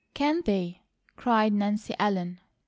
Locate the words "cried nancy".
1.15-1.93